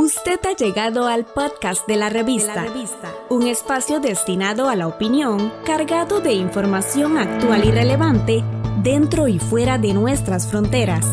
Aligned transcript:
Usted 0.00 0.40
ha 0.46 0.56
llegado 0.56 1.06
al 1.08 1.26
podcast 1.26 1.86
de 1.86 1.96
la 1.96 2.08
revista, 2.08 2.64
un 3.28 3.46
espacio 3.46 4.00
destinado 4.00 4.70
a 4.70 4.74
la 4.74 4.86
opinión, 4.86 5.52
cargado 5.66 6.22
de 6.22 6.32
información 6.32 7.18
actual 7.18 7.66
y 7.66 7.70
relevante 7.70 8.42
dentro 8.82 9.28
y 9.28 9.38
fuera 9.38 9.76
de 9.76 9.92
nuestras 9.92 10.46
fronteras. 10.46 11.04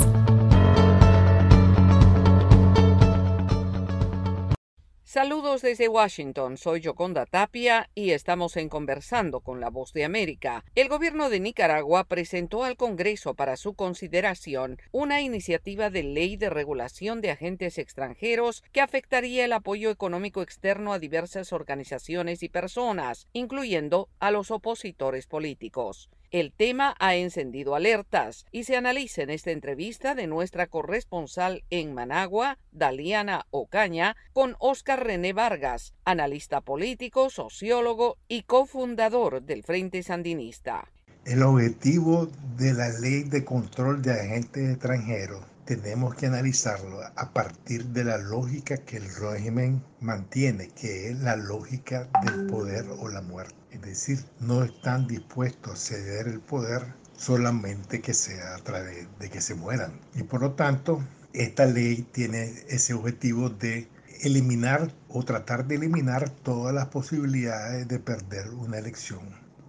Saludos 5.17 5.63
desde 5.63 5.87
Washington, 5.87 6.57
soy 6.57 6.81
Yoconda 6.81 7.25
Tapia 7.25 7.89
y 7.95 8.11
estamos 8.11 8.55
en 8.55 8.69
Conversando 8.69 9.39
con 9.39 9.59
la 9.59 9.71
Voz 9.71 9.91
de 9.91 10.05
América. 10.05 10.63
El 10.75 10.89
gobierno 10.89 11.31
de 11.31 11.39
Nicaragua 11.39 12.03
presentó 12.03 12.63
al 12.63 12.77
Congreso 12.77 13.33
para 13.33 13.57
su 13.57 13.73
consideración 13.73 14.77
una 14.91 15.21
iniciativa 15.21 15.89
de 15.89 16.03
ley 16.03 16.37
de 16.37 16.51
regulación 16.51 17.19
de 17.21 17.31
agentes 17.31 17.79
extranjeros 17.79 18.63
que 18.71 18.79
afectaría 18.79 19.45
el 19.45 19.53
apoyo 19.53 19.89
económico 19.89 20.43
externo 20.43 20.93
a 20.93 20.99
diversas 20.99 21.51
organizaciones 21.51 22.43
y 22.43 22.49
personas, 22.49 23.27
incluyendo 23.33 24.09
a 24.19 24.29
los 24.29 24.51
opositores 24.51 25.25
políticos. 25.25 26.11
El 26.29 26.51
tema 26.51 26.93
ha 26.99 27.15
encendido 27.15 27.73
alertas 27.73 28.45
y 28.51 28.65
se 28.65 28.75
analiza 28.75 29.21
en 29.21 29.29
esta 29.29 29.51
entrevista 29.51 30.13
de 30.13 30.27
nuestra 30.27 30.67
corresponsal 30.67 31.63
en 31.69 31.93
Managua, 31.93 32.57
Daliana 32.73 33.45
Ocaña, 33.49 34.17
con 34.33 34.57
Oscar 34.59 35.05
René 35.05 35.31
Vargas, 35.31 35.93
analista 36.03 36.59
político, 36.59 37.29
sociólogo 37.29 38.17
y 38.27 38.43
cofundador 38.43 39.41
del 39.41 39.63
Frente 39.63 40.03
Sandinista. 40.03 40.91
El 41.23 41.43
objetivo 41.43 42.29
de 42.57 42.73
la 42.73 42.89
ley 42.99 43.23
de 43.23 43.45
control 43.45 44.01
de 44.01 44.11
agentes 44.11 44.71
extranjeros 44.71 45.45
tenemos 45.67 46.15
que 46.15 46.27
analizarlo 46.27 47.01
a 47.13 47.33
partir 47.33 47.87
de 47.87 48.05
la 48.05 48.17
lógica 48.17 48.77
que 48.77 48.95
el 48.95 49.13
régimen 49.13 49.83
mantiene, 49.99 50.69
que 50.69 51.09
es 51.09 51.19
la 51.19 51.35
lógica 51.35 52.07
del 52.23 52.47
poder 52.47 52.85
o 52.99 53.09
la 53.09 53.21
muerte. 53.21 53.53
Es 53.71 53.81
decir, 53.81 54.23
no 54.39 54.63
están 54.63 55.07
dispuestos 55.07 55.73
a 55.73 55.75
ceder 55.75 56.29
el 56.29 56.39
poder 56.39 56.83
solamente 57.17 57.99
que 57.99 58.13
sea 58.13 58.55
a 58.55 58.59
través 58.59 59.07
de 59.19 59.29
que 59.29 59.41
se 59.41 59.55
mueran. 59.55 59.99
Y 60.15 60.23
por 60.23 60.41
lo 60.41 60.53
tanto, 60.53 61.03
esta 61.33 61.65
ley 61.65 62.07
tiene 62.13 62.63
ese 62.69 62.93
objetivo 62.93 63.49
de 63.49 63.89
eliminar 64.21 64.93
o 65.09 65.23
tratar 65.23 65.67
de 65.67 65.75
eliminar 65.75 66.29
todas 66.29 66.73
las 66.73 66.87
posibilidades 66.87 67.89
de 67.89 67.99
perder 67.99 68.51
una 68.51 68.77
elección, 68.77 69.19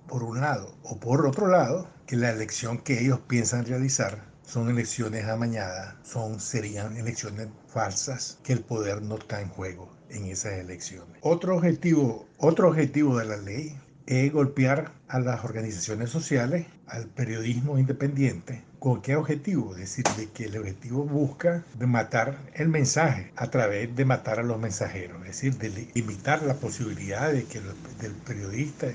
por 0.06 0.22
un 0.22 0.40
lado, 0.42 0.76
o 0.84 1.00
por 1.00 1.26
otro 1.26 1.48
lado, 1.48 1.90
que 2.06 2.14
la 2.14 2.30
elección 2.30 2.78
que 2.78 3.00
ellos 3.00 3.18
piensan 3.26 3.66
realizar 3.66 4.37
son 4.48 4.70
elecciones 4.70 5.26
amañadas, 5.26 5.94
son, 6.02 6.40
serían 6.40 6.96
elecciones 6.96 7.48
falsas, 7.66 8.38
que 8.42 8.54
el 8.54 8.60
poder 8.60 9.02
no 9.02 9.16
está 9.18 9.42
en 9.42 9.48
juego 9.48 9.94
en 10.08 10.24
esas 10.24 10.54
elecciones. 10.54 11.18
Otro 11.20 11.56
objetivo, 11.56 12.26
otro 12.38 12.68
objetivo 12.68 13.18
de 13.18 13.26
la 13.26 13.36
ley 13.36 13.78
es 14.06 14.32
golpear 14.32 14.90
a 15.08 15.20
las 15.20 15.44
organizaciones 15.44 16.08
sociales, 16.08 16.66
al 16.86 17.08
periodismo 17.08 17.78
independiente. 17.78 18.64
¿Con 18.78 19.02
qué 19.02 19.16
objetivo? 19.16 19.74
Es 19.74 19.80
decir, 19.80 20.04
de 20.16 20.30
que 20.30 20.46
el 20.46 20.56
objetivo 20.56 21.04
busca 21.04 21.62
de 21.78 21.86
matar 21.86 22.38
el 22.54 22.68
mensaje 22.68 23.32
a 23.36 23.50
través 23.50 23.94
de 23.94 24.06
matar 24.06 24.38
a 24.38 24.44
los 24.44 24.58
mensajeros, 24.58 25.20
es 25.22 25.42
decir, 25.42 25.58
de 25.58 25.90
limitar 25.94 26.42
la 26.42 26.54
posibilidad 26.54 27.30
de 27.30 27.44
que 27.44 27.58
el, 27.58 27.64
del 28.00 28.12
periodista 28.14 28.86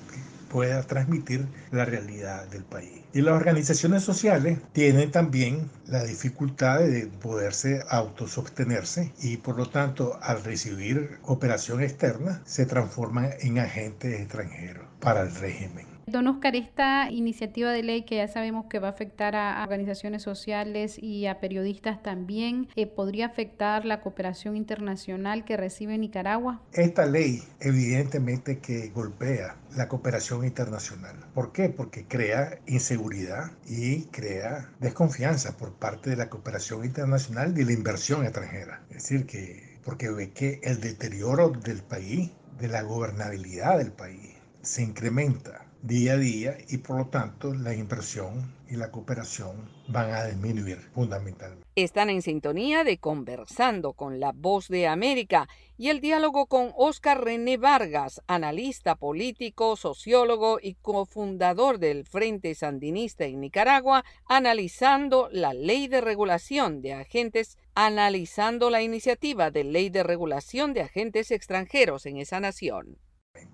pueda 0.53 0.83
transmitir 0.83 1.47
la 1.71 1.83
realidad 1.83 2.47
del 2.47 2.63
país. 2.63 3.01
Y 3.11 3.21
las 3.21 3.33
organizaciones 3.33 4.03
sociales 4.03 4.59
tienen 4.71 5.09
también 5.09 5.71
la 5.87 6.03
dificultad 6.03 6.79
de 6.79 7.07
poderse 7.07 7.81
autosostenerse 7.89 9.11
y 9.19 9.37
por 9.37 9.57
lo 9.57 9.67
tanto 9.67 10.19
al 10.21 10.43
recibir 10.43 11.17
cooperación 11.23 11.81
externa 11.81 12.43
se 12.45 12.67
transforman 12.67 13.31
en 13.39 13.57
agentes 13.57 14.19
extranjeros 14.19 14.85
para 14.99 15.21
el 15.21 15.33
régimen. 15.33 15.92
Don 16.13 16.27
Oscar, 16.27 16.55
esta 16.55 17.09
iniciativa 17.09 17.71
de 17.71 17.81
ley 17.81 18.03
que 18.03 18.17
ya 18.17 18.27
sabemos 18.27 18.67
que 18.69 18.77
va 18.77 18.89
a 18.89 18.91
afectar 18.91 19.35
a 19.35 19.63
organizaciones 19.63 20.21
sociales 20.21 20.99
y 21.01 21.25
a 21.25 21.39
periodistas 21.39 22.03
también, 22.03 22.67
eh, 22.75 22.85
¿podría 22.85 23.25
afectar 23.25 23.83
la 23.83 23.99
cooperación 23.99 24.55
internacional 24.55 25.43
que 25.43 25.57
recibe 25.57 25.97
Nicaragua? 25.97 26.61
Esta 26.71 27.07
ley 27.07 27.41
evidentemente 27.61 28.59
que 28.59 28.89
golpea 28.89 29.55
la 29.75 29.87
cooperación 29.87 30.45
internacional. 30.45 31.15
¿Por 31.33 31.51
qué? 31.51 31.69
Porque 31.69 32.05
crea 32.05 32.59
inseguridad 32.67 33.49
y 33.67 34.03
crea 34.11 34.69
desconfianza 34.79 35.57
por 35.57 35.73
parte 35.73 36.11
de 36.11 36.17
la 36.17 36.29
cooperación 36.29 36.85
internacional 36.85 37.57
y 37.57 37.65
la 37.65 37.73
inversión 37.73 38.23
extranjera. 38.23 38.83
Es 38.91 38.97
decir, 39.09 39.25
que 39.25 39.79
porque 39.83 40.11
ve 40.11 40.29
que 40.29 40.61
el 40.61 40.79
deterioro 40.79 41.49
del 41.49 41.81
país, 41.81 42.29
de 42.59 42.67
la 42.67 42.83
gobernabilidad 42.83 43.79
del 43.79 43.91
país, 43.91 44.35
se 44.61 44.83
incrementa 44.83 45.72
día 45.83 46.13
a 46.13 46.17
día 46.17 46.57
y 46.69 46.77
por 46.77 46.97
lo 46.97 47.07
tanto 47.07 47.53
la 47.53 47.75
inversión 47.75 48.53
y 48.69 48.77
la 48.77 48.89
cooperación 48.89 49.69
van 49.89 50.11
a 50.11 50.27
disminuir 50.27 50.77
fundamentalmente. 50.77 51.67
Están 51.75 52.09
en 52.09 52.21
sintonía 52.21 52.85
de 52.85 52.99
Conversando 52.99 53.91
con 53.91 54.21
la 54.21 54.31
Voz 54.31 54.69
de 54.69 54.87
América 54.87 55.49
y 55.77 55.89
el 55.89 55.99
diálogo 55.99 56.45
con 56.45 56.71
Oscar 56.77 57.25
René 57.25 57.57
Vargas, 57.57 58.21
analista 58.27 58.95
político, 58.95 59.75
sociólogo 59.75 60.57
y 60.61 60.75
cofundador 60.75 61.79
del 61.79 62.05
Frente 62.05 62.55
Sandinista 62.55 63.25
en 63.25 63.41
Nicaragua, 63.41 64.05
analizando 64.25 65.27
la 65.33 65.53
ley 65.53 65.89
de 65.89 65.99
regulación 65.99 66.81
de 66.81 66.93
agentes, 66.93 67.57
analizando 67.75 68.69
la 68.69 68.81
iniciativa 68.81 69.51
de 69.51 69.65
ley 69.65 69.89
de 69.89 70.03
regulación 70.03 70.73
de 70.73 70.83
agentes 70.83 71.29
extranjeros 71.29 72.05
en 72.05 72.17
esa 72.17 72.39
nación. 72.39 72.97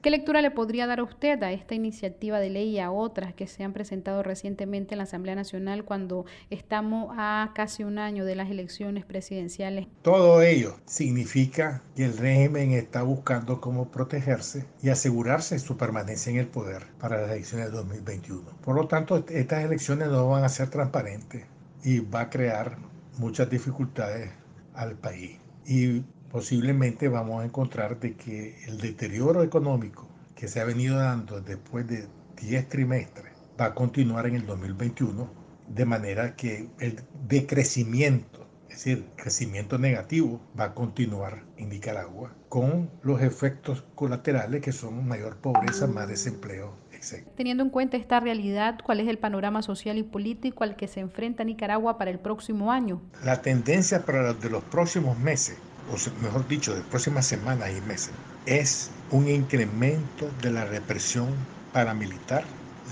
¿Qué 0.01 0.12
lectura 0.12 0.41
le 0.41 0.50
podría 0.50 0.88
dar 0.88 1.00
a 1.00 1.03
usted 1.03 1.44
a 1.44 1.51
esta 1.51 1.75
iniciativa 1.75 2.40
de 2.40 2.50
ley 2.50 2.69
y 2.69 2.79
a 2.79 2.90
otras 2.90 3.34
que 3.34 3.47
se 3.47 3.66
han 3.66 3.73
presentado 3.73 4.23
recientemente 4.23 4.94
en 4.94 5.00
la 5.00 5.03
Asamblea 5.03 5.35
Nacional 5.35 5.84
cuando 5.84 6.25
estamos 6.50 7.13
a 7.17 7.51
casi 7.53 7.84
un 7.84 8.00
año 8.00 8.23
de 8.23 8.35
las 8.35 8.50
elecciones 8.50 9.03
presidenciales? 9.03 9.88
Todo 10.01 10.41
ello 10.41 10.78
significa 10.85 11.84
que 11.97 12.06
el 12.06 12.18
régimen 12.18 12.72
está 12.72 13.03
buscando 13.03 13.59
cómo 13.59 13.91
protegerse 13.91 14.66
y 14.81 14.88
asegurarse 14.88 15.59
su 15.59 15.75
permanencia 15.75 16.31
en 16.31 16.38
el 16.38 16.47
poder 16.47 16.88
para 16.97 17.19
las 17.22 17.31
elecciones 17.31 17.66
de 17.66 17.78
2021. 17.78 18.41
Por 18.63 18.75
lo 18.75 18.88
tanto, 18.88 19.25
estas 19.28 19.66
elecciones 19.66 20.07
no 20.07 20.29
van 20.29 20.45
a 20.45 20.50
ser 20.50 20.69
transparentes 20.69 21.45
y 21.84 22.00
va 22.00 22.22
a 22.22 22.29
crear 22.29 22.78
muchas 23.18 23.50
dificultades 23.50 24.31
al 24.73 24.95
país. 24.95 25.39
Y 25.66 26.03
posiblemente 26.31 27.07
vamos 27.07 27.41
a 27.41 27.45
encontrar 27.45 28.00
de 28.00 28.16
que 28.16 28.56
el 28.67 28.79
deterioro 28.79 29.44
económico 29.44 30.07
que 30.35 30.47
se 30.47 30.62
ha 30.62 30.66
venido 30.66 30.97
dando 30.97 31.41
después 31.41 31.88
de 31.88 32.07
10 32.41 32.69
trimestres 32.69 33.34
va 33.59 33.66
a 33.66 33.73
continuar 33.73 34.25
en 34.28 34.35
el 34.35 34.45
2021, 34.45 35.29
de 35.68 35.85
manera 35.85 36.35
que 36.35 36.69
el 36.79 37.01
decrecimiento, 37.28 38.47
es 38.69 38.85
decir, 38.85 39.06
crecimiento 39.18 39.78
negativo, 39.78 40.39
va 40.57 40.66
a 40.66 40.73
continuar 40.73 41.44
en 41.57 41.69
Nicaragua 41.69 42.34
con 42.47 42.89
los 43.03 43.22
efectos 43.22 43.84
colaterales 43.95 44.62
que 44.62 44.72
son 44.72 45.06
mayor 45.07 45.38
pobreza, 45.38 45.88
más 45.88 46.07
desempleo, 46.07 46.73
etc. 46.94 47.28
Teniendo 47.35 47.63
en 47.63 47.69
cuenta 47.69 47.97
esta 47.97 48.22
realidad, 48.22 48.79
¿cuál 48.84 49.01
es 49.01 49.09
el 49.09 49.18
panorama 49.18 49.62
social 49.62 49.97
y 49.97 50.03
político 50.03 50.63
al 50.63 50.78
que 50.78 50.88
se 50.88 51.01
enfrenta 51.01 51.44
Nicaragua 51.44 51.97
para 51.97 52.12
el 52.12 52.19
próximo 52.19 52.72
año? 52.72 53.01
La 53.25 53.41
tendencia 53.41 54.06
para 54.06 54.23
los 54.23 54.41
de 54.41 54.50
los 54.50 54.63
próximos 54.63 55.19
meses 55.19 55.57
o 55.91 56.22
mejor 56.22 56.47
dicho, 56.47 56.75
de 56.75 56.81
próximas 56.81 57.25
semanas 57.25 57.72
y 57.75 57.81
meses, 57.81 58.11
es 58.45 58.91
un 59.11 59.27
incremento 59.27 60.29
de 60.41 60.51
la 60.51 60.66
represión 60.66 61.35
paramilitar 61.72 62.45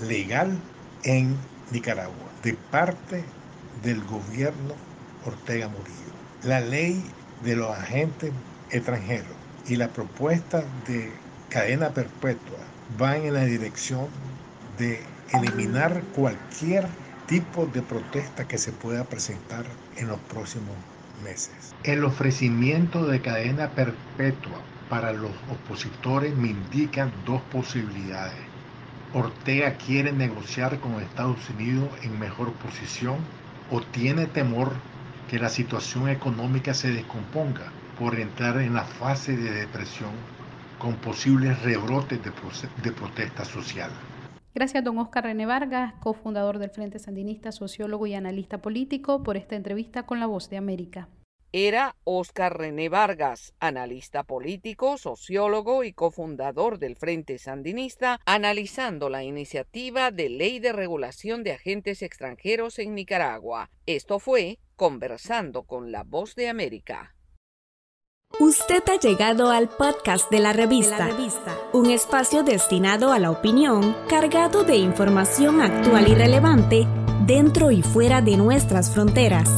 legal 0.06 0.58
en 1.04 1.36
Nicaragua 1.70 2.32
de 2.42 2.54
parte 2.54 3.24
del 3.82 4.04
gobierno 4.04 4.74
Ortega 5.24 5.68
Murillo. 5.68 6.12
La 6.42 6.60
ley 6.60 7.04
de 7.40 7.56
los 7.56 7.70
agentes 7.70 8.32
extranjeros 8.70 9.36
y 9.64 9.76
la 9.76 9.92
propuesta 9.92 10.64
de 10.86 11.12
cadena 11.48 11.90
perpetua 11.94 12.58
van 12.96 13.22
en 13.22 13.34
la 13.34 13.44
dirección 13.44 14.08
de 14.76 15.04
eliminar 15.28 16.04
cualquier 16.12 16.88
tipo 17.26 17.66
de 17.66 17.82
protesta 17.82 18.46
que 18.46 18.58
se 18.58 18.72
pueda 18.72 19.04
presentar 19.04 19.66
en 19.96 20.08
los 20.08 20.20
próximos 20.20 20.76
meses. 21.22 21.74
El 21.84 22.04
ofrecimiento 22.04 23.06
de 23.06 23.20
cadena 23.20 23.70
perpetua 23.70 24.60
para 24.88 25.12
los 25.12 25.32
opositores 25.50 26.34
me 26.36 26.48
indican 26.48 27.12
dos 27.26 27.42
posibilidades. 27.42 28.40
Ortega 29.14 29.74
quiere 29.74 30.12
negociar 30.12 30.78
con 30.80 31.00
Estados 31.00 31.48
Unidos 31.50 31.88
en 32.02 32.18
mejor 32.18 32.52
posición 32.54 33.16
o 33.70 33.80
tiene 33.80 34.26
temor 34.26 34.72
que 35.28 35.38
la 35.38 35.48
situación 35.48 36.08
económica 36.08 36.74
se 36.74 36.90
descomponga 36.90 37.72
por 37.98 38.18
entrar 38.18 38.60
en 38.60 38.74
la 38.74 38.84
fase 38.84 39.36
de 39.36 39.50
depresión 39.50 40.10
con 40.78 40.94
posibles 40.96 41.60
rebrotes 41.62 42.22
de, 42.22 42.32
de 42.82 42.92
protesta 42.92 43.44
social. 43.44 43.90
Gracias, 44.58 44.82
don 44.82 44.98
Oscar 44.98 45.22
René 45.22 45.46
Vargas, 45.46 45.94
cofundador 46.00 46.58
del 46.58 46.70
Frente 46.70 46.98
Sandinista, 46.98 47.52
sociólogo 47.52 48.08
y 48.08 48.14
analista 48.14 48.58
político, 48.58 49.22
por 49.22 49.36
esta 49.36 49.54
entrevista 49.54 50.04
con 50.04 50.18
La 50.18 50.26
Voz 50.26 50.50
de 50.50 50.56
América. 50.56 51.08
era 51.52 51.94
Oscar 52.02 52.58
René 52.58 52.88
Vargas, 52.88 53.54
analista 53.60 54.24
político, 54.24 54.98
sociólogo 54.98 55.84
y 55.84 55.92
cofundador 55.92 56.80
del 56.80 56.96
Frente 56.96 57.38
Sandinista, 57.38 58.18
analizando 58.26 59.08
la 59.10 59.22
iniciativa 59.22 60.10
de 60.10 60.28
ley 60.28 60.58
de 60.58 60.72
regulación 60.72 61.44
de 61.44 61.52
agentes 61.52 62.02
extranjeros 62.02 62.80
en 62.80 62.96
Nicaragua. 62.96 63.70
Esto 63.86 64.18
fue 64.18 64.58
Conversando 64.74 65.62
con 65.62 65.92
la 65.92 66.02
Voz 66.02 66.34
de 66.34 66.48
América. 66.48 67.14
Usted 68.36 68.84
ha 68.88 69.00
llegado 69.00 69.50
al 69.50 69.68
podcast 69.68 70.30
de 70.30 70.38
la 70.38 70.52
revista, 70.52 71.08
un 71.72 71.90
espacio 71.90 72.44
destinado 72.44 73.10
a 73.10 73.18
la 73.18 73.32
opinión, 73.32 73.96
cargado 74.08 74.62
de 74.62 74.76
información 74.76 75.60
actual 75.60 76.06
y 76.06 76.14
relevante 76.14 76.86
dentro 77.26 77.72
y 77.72 77.82
fuera 77.82 78.20
de 78.20 78.36
nuestras 78.36 78.92
fronteras. 78.92 79.50